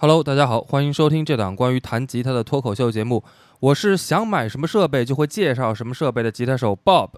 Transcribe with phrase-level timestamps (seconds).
[0.00, 3.24] Hello，大家好，欢迎收听这档关于弹吉他的脱口秀节目。
[3.58, 7.08] 我是想买什么设备就会介绍什么设备的吉他手 Bob。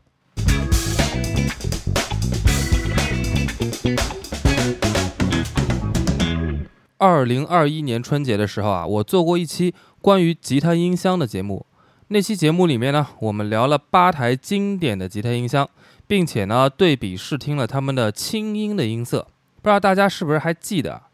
[6.96, 11.66] 二零二一年春节的时候啊，我做过一期关于吉他音箱的节目。
[12.08, 15.68] 那期节目里面呢，我们聊了八台经典的吉他音箱，
[16.06, 19.26] 并且呢对比试听了他们的轻音的音色。
[19.60, 21.09] 不知道大家是不是还记得？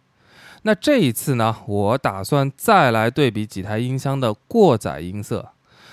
[0.66, 5.50] 那这一次呢，我打算再来对比几台音箱的过载音色。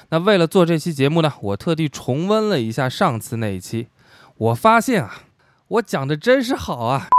[0.10, 3.88] 那为了做这期节目呢，我特地重温了一下上次那一期。
[4.36, 5.14] 我发现啊，
[5.68, 7.10] 我讲的真是好啊！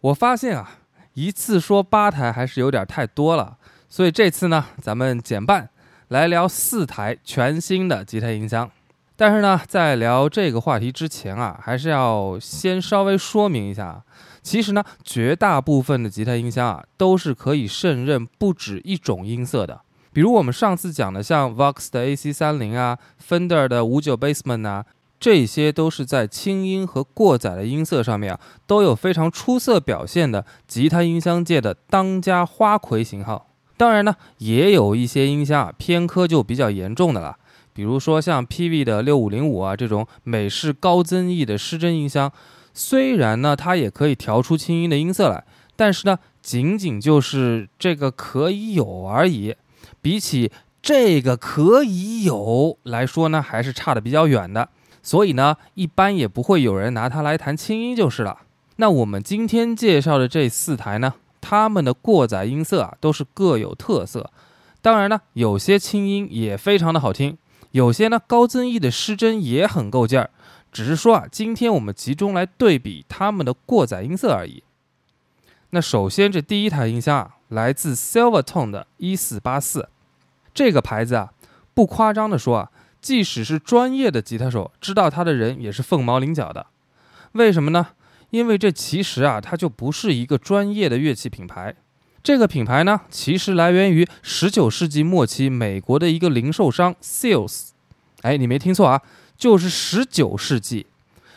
[0.00, 0.78] 我发现啊，
[1.12, 3.58] 一次说八台还是有点太多了。
[3.90, 5.68] 所以这次呢，咱们减半，
[6.08, 8.70] 来聊四台全新的吉他音箱。
[9.14, 14.02] 但是呢，在聊这个话题之前啊，还是要先稍微说明一下。
[14.42, 19.80] 其实呢，绝大部分的吉他音箱啊，都是可以胜任不止一种音色的。
[20.12, 24.84] 比如我们上次讲的，像 Vox 的 AC 三零啊，Fender 的五九 Bassman 啊，
[25.18, 33.48] 这些都是在轻音和过载的音色上面啊，都有非常出色表现的吉他音箱界的当家花魁型号。
[33.76, 37.36] 当然呢，也有一些音箱啊，偏科就比较严重的了。
[37.72, 42.30] 比如说像 PV 的六五零五啊，这种美式高增益的失真音箱。
[42.74, 45.44] 虽然呢，它也可以调出轻音的音色来，
[45.76, 49.54] 但是呢，仅仅就是这个可以有而已。
[50.00, 54.68] 比起这个可以有来说呢，还是差的比较远的。
[55.02, 58.38] 所以呢，一般也不会有人拿它来弹轻音就是了。
[58.76, 64.30] 那我们今天介绍的这四台呢，它们的过载音色啊，都是各有特色。
[64.80, 67.36] 当然呢，有些轻音也非常的好听，
[67.72, 70.30] 有些呢高增益的失真也很够劲儿。
[70.72, 74.64] 只是说啊，今天我们集中来对比它们的过载音色而已。
[75.70, 79.88] 那首先，这第一台音箱啊，来自 Silvertone 的一四八四，
[80.54, 81.32] 这个牌子啊，
[81.74, 82.70] 不夸张的说啊，
[83.00, 86.66] 即使是专业的吉他手知道它的人也是凤毛麟角的。
[87.32, 87.88] 为什么呢？
[88.30, 91.74] 因为这其实啊，它就不是一个专业的乐器品牌。
[92.22, 97.70] 这个品牌呢，其实来源于十九世纪末期美国的一个零售商 Sears。
[98.22, 99.02] 哎，你没听错啊。
[99.42, 100.86] 就是十九世纪，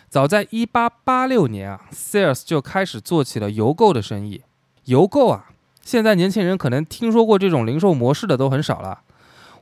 [0.10, 4.44] 早在一八八六年啊，Sears 就开始做起了邮购的生意。
[4.84, 5.48] 邮购啊，
[5.82, 9.02] 现在年轻人可能听说过这种零售模式的都很少了。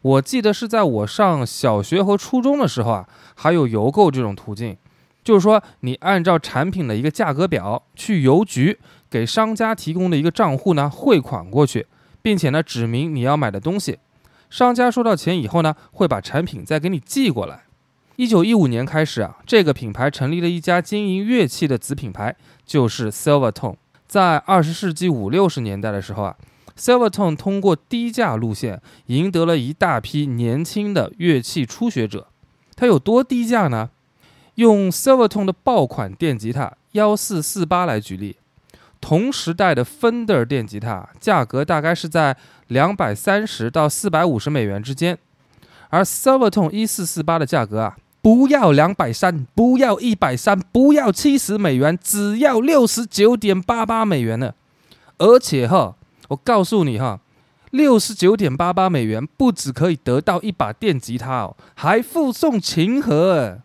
[0.01, 4.75] 我记得是在我上小学和初中的时候啊，还有邮购这种途径，
[5.23, 8.77] 就是说你按照产品的一个价格表去邮局
[9.09, 11.87] 给商家提供的一个账户呢汇款过去，
[12.21, 13.99] 并且呢指明你要买的东西，
[14.49, 17.63] 商家收到钱以后呢会把产品再给你寄过来。
[18.23, 22.33] 一九一五年开始啊，这个品牌成立了一家经营乐器的子品牌，
[22.65, 23.75] 就是 Silvertone。
[24.07, 26.33] 在二十世纪五六十年代的时候啊
[26.77, 32.27] ，Silvertone 通过低价路线赢得了一大批年轻的乐器初学者。
[32.77, 33.89] 它有多低价呢？
[34.55, 38.37] 用 Silvertone 的爆款电吉他幺四四八来举例，
[39.01, 45.17] 同时代的 Fender 电吉他价格大概是在两百三十到四百五十美元之间，
[45.89, 47.97] 而 Silvertone 一四四八的价格啊。
[48.23, 54.53] 不要两百三，不要一百三，不要七十美元，只要六十九点八八美元呢。
[55.17, 55.97] 而且哈，
[56.29, 57.19] 我告诉你哈，
[57.71, 63.59] 六十九点八八美元不只可以得到一把电吉他哦，还附送琴盒。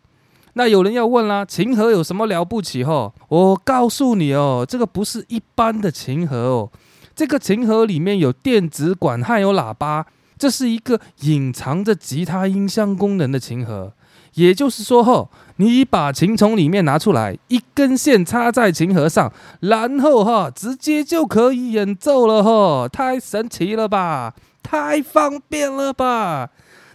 [0.54, 2.82] 那有人要问啦，琴盒有什么了不起？
[2.82, 6.72] 哈，我告诉你哦，这个不是一般的琴盒哦，
[7.14, 10.04] 这个琴盒里面有电子管，还有喇叭，
[10.36, 13.92] 这是一个隐藏着吉他音箱功能的琴盒。
[14.38, 26.50] 也就是说，哈，你把琴从里面拿出来，一根线插在琴盒上，然后哈，直接就可以演奏了，哈，太神奇了吧，太方便了吧。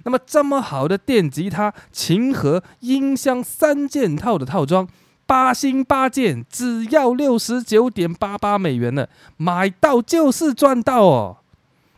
[0.05, 4.87] 那么这么好的电吉他、琴盒、音箱三件套的套装，
[5.25, 11.37] 八星八件，只要六十九点八八美元呢，买到就是赚到哦。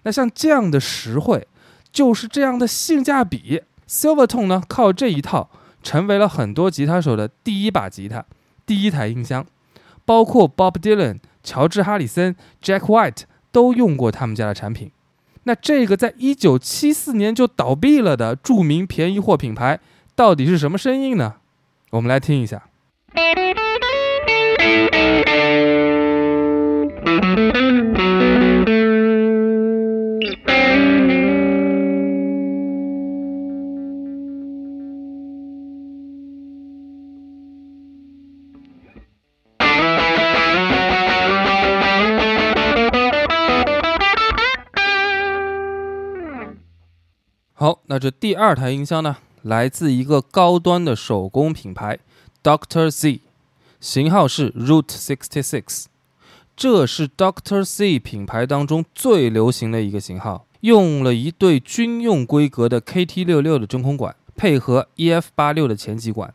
[0.01, 1.47] 那像这样的实惠，
[1.91, 3.61] 就是这样的性价比。
[3.87, 5.49] Silvertone 呢，靠这一套
[5.83, 8.25] 成为了很多吉他手的第一把吉他、
[8.65, 9.45] 第一台音箱，
[10.05, 14.91] 包括 Bob Dylan、乔治·哈里森、Jack White 都用过他们家的产品。
[15.43, 19.79] 那这个在一九七四年就倒闭了的著名便宜货品牌，
[20.15, 21.35] 到底是什么声音呢？
[21.91, 22.63] 我们来听一下。
[47.95, 51.97] 那这第二台音箱呢，来自一个高端的手工品牌
[52.43, 53.21] Doctor Z，
[53.79, 55.85] 型号是 Root Sixty Six，
[56.57, 66.33] 这是 Doctor Z 品牌当中最流行的一个型号，用了一对军用规格的 KT 六六的真空管，配合 EF 八六的前级管，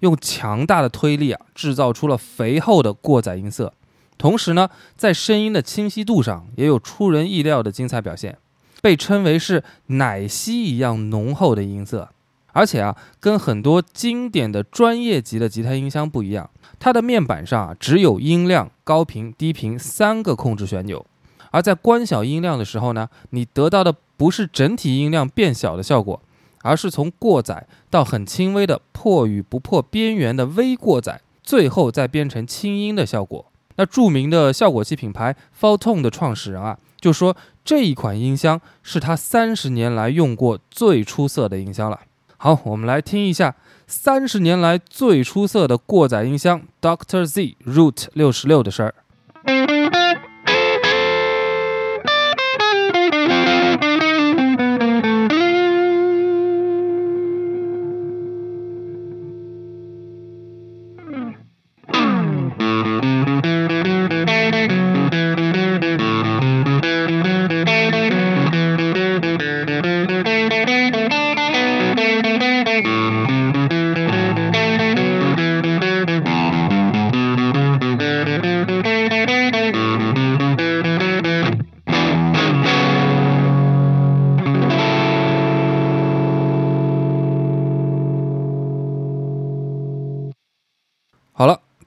[0.00, 3.74] 用强大的推力啊，制造出了肥厚的过载音色。
[4.16, 8.38] 同时呢，在声音的清晰度上也有出人意料的精彩表现，
[8.82, 12.10] 被称为是奶昔一样浓厚的音色。
[12.54, 21.06] 而且啊，跟很多经典的专业级的吉他音箱不一样，它的面板上啊只有音量、高频、低频三个控制旋钮。
[21.50, 26.20] 而在关小音量的时候呢，你得到的不是整体音量变小的效果，
[26.60, 33.46] 而是从过载到很轻微的破与不破边缘的微过载，最后再变成轻音的效果。
[33.76, 42.00] 那著名的效果器品牌 f o l t o n e 的创始人啊，就说这一款音箱是他三十年来用过最出色的音箱了。
[42.36, 43.56] 好，我们来听一下
[43.86, 50.01] 三十年来最出色的过载音箱 Doctor Z Root 六十六的事儿。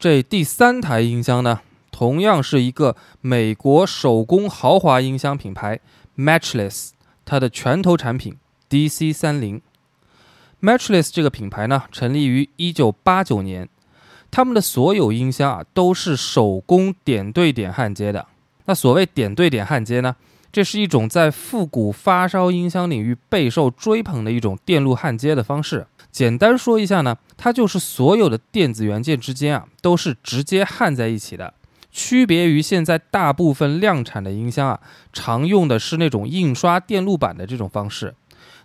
[0.06, 5.80] 这第三台音箱呢，同样是一个美国手工豪华音箱品牌
[6.16, 6.92] Matchless，
[7.26, 8.38] 它的拳头产品
[8.70, 9.64] DC 三零。
[10.62, 13.68] Matchless 这个品牌呢，成立于一九八九年，
[14.30, 18.28] 他们的所有音箱啊都是手工点对点焊接的。
[18.66, 20.16] 那所谓点对点焊接呢，
[20.52, 25.88] 这是一种在复古发烧音箱领域备受追捧的一种电路焊接的方式。
[26.16, 31.54] 简单说一下呢，它就是所有的电子元件之间啊都是直接焊在一起的，
[31.92, 34.80] 区别于现在大部分量产的音箱啊
[35.12, 38.16] 常用的是那种印刷电路板的这种方式。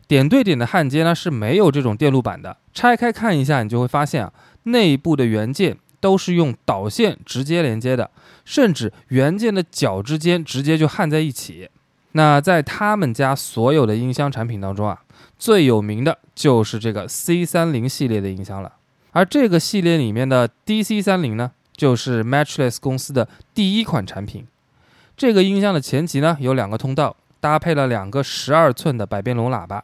[0.07, 4.33] 点对点的焊接呢是没有这种电路板的，拆开看一下，你就会发现啊，
[4.63, 8.13] 内部的元件都是用导线直接连接的，
[8.45, 11.69] 甚至元件的角之间直接就焊在一起。
[12.13, 15.03] 那在他们家所有的音箱产品当中啊。
[15.39, 18.75] 最有名的就是这个 C 三零系列的音箱了，
[19.13, 24.47] 而这个系列里面的 DC 三零呢，就是 Matchless 公司的第一款产品。
[25.17, 29.83] 这个音箱的前级呢有两个通道，搭配了两个十二寸的百变龙喇叭，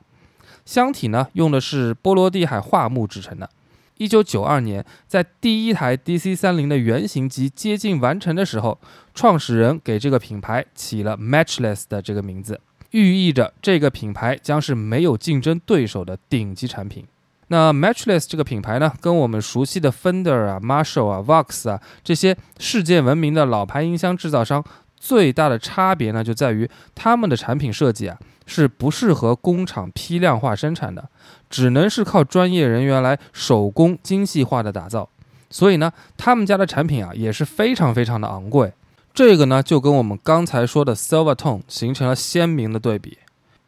[0.66, 3.48] 箱体呢用的是波罗的海桦木制成的。
[3.98, 8.78] 一九九二年，在第一台 DC 三零的原型机接近完成的时候，
[9.14, 12.60] 创始人给这个品牌起了 Matchless 的这个名字。
[12.90, 17.04] 寓意着这个品牌将是没有竞争对手的顶级产品。
[17.48, 24.64] 那 Matchless 这个品牌呢，跟我们熟悉的 Fender 啊、Marshall 啊、Vox 啊这些世界闻名的老牌音箱制造商
[24.96, 31.10] 最大的差别呢，就在于他们的产品设计啊是不适合工厂批量化生产的，
[31.50, 35.08] 只能是靠专业人员来手工精细化的打造。
[35.50, 38.72] 所以呢，他们家的产品啊也是非常非常的昂贵。
[39.12, 43.18] 这个呢，就跟我们刚才说的 Silvertone 形成了鲜明的对比。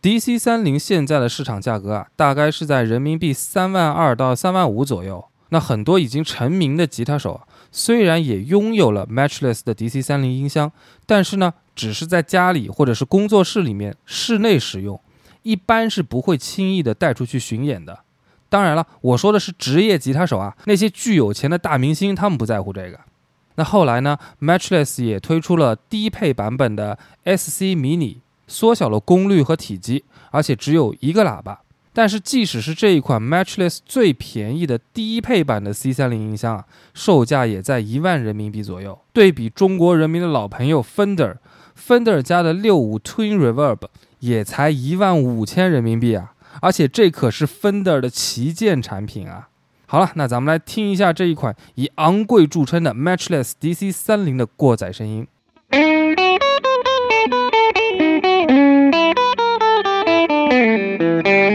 [0.03, 5.25] DC 三零现在的市场价格啊，大概是在人民币三万二到三万五左右。
[5.49, 10.73] 那很多已经成名的吉他手啊，虽然也拥有了 Matchless 的 DC 三零音箱，
[11.07, 15.01] 但是呢，只是在家里或者是工作室里面室内使用，
[15.43, 18.01] 一般是不会轻易的带出去巡演的。
[18.49, 22.99] 当然了，我说的是职业吉他手啊，那些巨有钱的大明星，他们不在乎这个。
[23.57, 31.61] 那后来呢？Matchless 也推出了低配版本的 SC Mini，缩小了功率和体积，而且只有一个喇叭。
[31.99, 36.65] 但是即使是这一款 matchless 最便宜的低配版的 c 三零音箱啊
[36.95, 38.97] 售价也在一万人民币左右。
[39.13, 41.39] 对比中国人民的老朋友 fender
[41.77, 43.79] fender 家的六五 twin reverb
[44.21, 49.49] 也才一万五千人民币啊而且这可是 fender 的旗舰产品啊。
[49.87, 55.27] 好了那咱们来听一下这一款以昂贵著称的 matchless dc 三零的过载声音。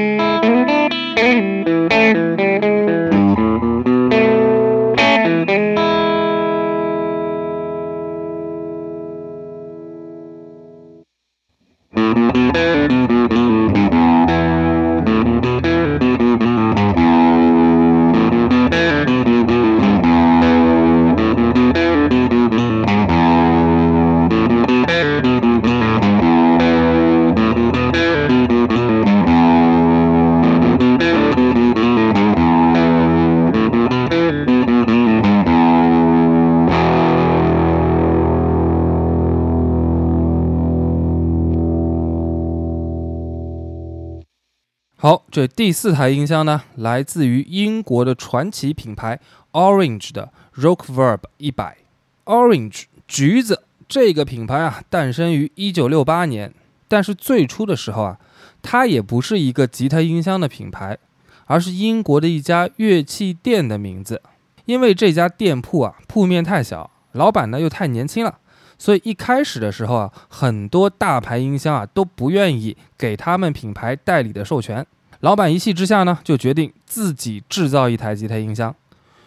[45.34, 49.20] 这第四台音箱呢，来自于英国的传奇品牌
[49.54, 51.78] Orange 的 Rockverb 一百。
[52.26, 56.54] Orange 橘子这个品牌啊，诞生于一九六八年，
[56.88, 58.20] 但是最初的时候啊，
[58.62, 61.00] 它也不是一个吉他音箱的品牌，
[61.46, 64.22] 而是英国的一家乐器店的名字。
[64.66, 68.38] 因为这家店铺啊，铺面太小，老板呢又太年轻了。
[68.78, 74.86] 所以一开始的时候啊，很多大牌音箱啊都不愿意给他们品牌代理的授权。
[75.24, 78.76] 老板一气之下呢，就决定自己制造一台吉他音箱。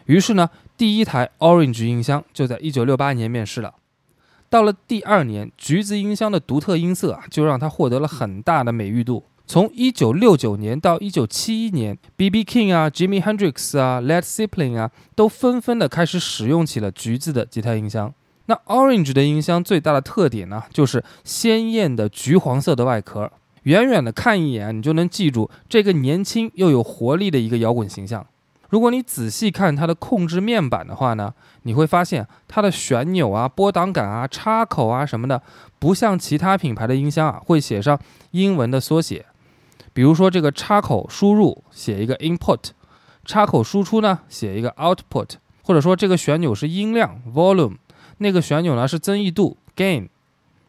[0.05, 3.73] 于是呢，第一台 Orange 音箱就在1968年面世了。
[4.51, 9.25] 到了第二年，橘子音箱的独特音色啊，就让它获得了很大的美誉度。
[9.47, 12.45] 从1969年到1971年，B.B.
[12.45, 18.13] King 啊、Jimmy Hendrix 啊、Led z e p p l i n 啊，都纷纷的开始使用起了橘子的吉他音箱。
[18.45, 23.33] 那 Orange 的音箱最大的特点呢，就是鲜艳的橘黄色的外壳，
[23.67, 28.25] 远远的看一眼，你就能记住这个年轻又有活力的一个摇滚形象。
[28.69, 35.43] 如果你仔细看它的控制面板的话呢，你会发现它的旋钮啊、拨档杆啊、插口啊什么的，
[35.81, 37.99] 不像其他品牌的音箱啊会写上
[38.31, 39.27] 英文的缩写，
[39.93, 42.71] 比如说这个插口输入写一个 input，
[43.25, 45.31] 插口输出呢写一个 output，
[45.63, 47.77] 或者说这个旋钮是音量 volume。
[48.19, 50.09] 那个旋钮呢是增益度 gain，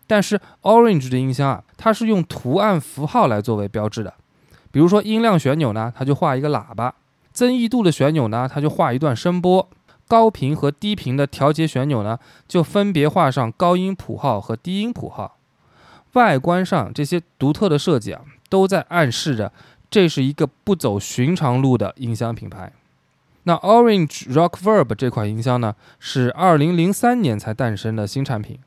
[0.08, 4.14] 但是 Orange 的音箱啊，它是用图案符号来作为标志的。
[4.72, 6.94] 比如说音量旋钮呢，它就画一个喇叭；
[7.32, 9.68] 增益度的旋钮呢，它就画一段声波；
[10.08, 15.38] 高频和低频的调节旋钮呢，就分别画上高音谱号和低音谱号。
[16.14, 19.52] 外观上这些独特的设计啊，都在暗示着
[19.92, 22.72] 这是一个不走寻常路的音箱品牌。
[23.44, 28.60] 那 Orange Rockverb 这款音箱呢，是2003年才诞生的新产品。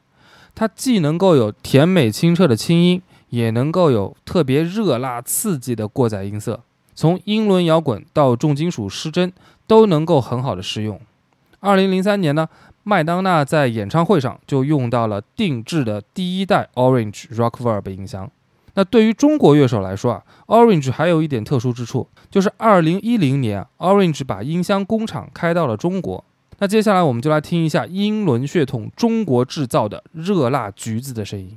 [0.55, 6.61] 它既能够有甜美清澈的清音，也能够有特别热辣刺激的过载音色。
[6.95, 9.33] 从英伦摇滚到重金属失真，
[9.67, 11.01] 都能够很好的适用。
[11.63, 12.49] 2003年呢，
[12.83, 18.31] 麦当娜在演唱会上就用到了定制的第一代 Orange Rockverb 音箱。
[18.75, 26.25] 那对于中国乐手来说啊，Orange 还有一点特殊之处，就是二零一零年，Orange 把音箱工厂开到了中国。
[26.63, 31.57] 那接下来我们就来听一下英伦血统中国制造的热辣橘子的声音。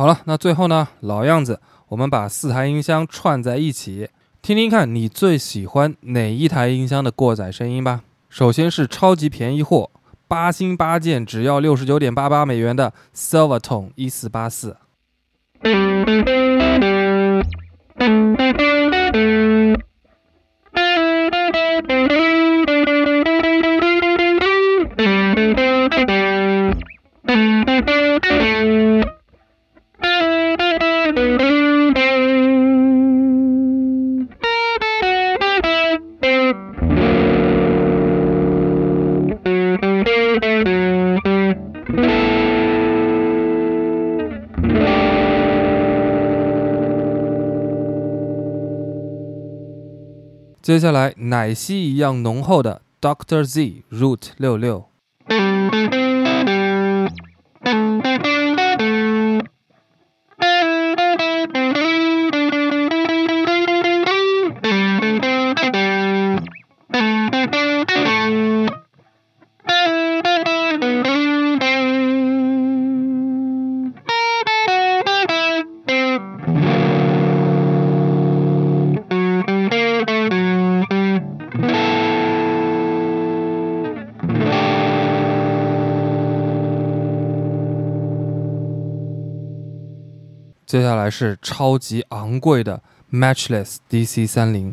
[0.00, 4.08] 好了，那最后呢，老样子，我们把四台音箱串在一起，
[4.40, 8.00] 听听看你最喜欢哪一台音箱的过载声音吧。
[8.30, 9.90] 首先是超级便宜货，
[10.26, 14.78] 八星八件只要六十九点八八美元的 Silvertone 一四八四。
[50.62, 54.89] 接下来，奶昔一样浓厚的 Doctor Z Root 六六。
[90.70, 92.80] 接下来是超级昂贵的
[93.12, 94.72] Matchless DC 三零。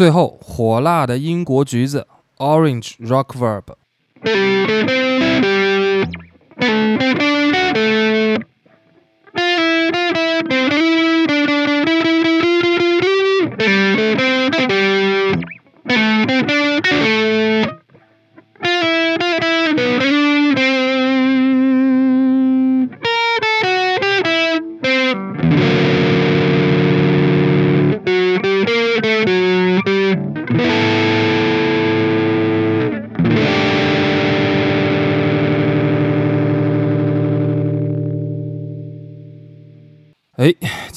[0.00, 2.06] 最后，火辣的英国橘子
[2.38, 3.64] Orange Rockverb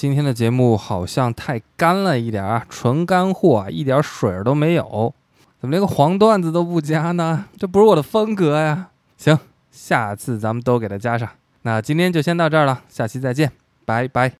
[0.04, 5.14] 今天的节目好像太干了一点啊，纯干货啊，一点水儿都没有，
[5.62, 7.46] 怎么连个黄段子都不加呢？
[7.58, 8.90] 这不是我的风格呀。
[9.16, 9.40] 行，
[9.72, 11.30] 下次咱们都给它加上。
[11.62, 13.50] 那今天就先到这儿了，下期再见，
[13.86, 14.30] 拜拜。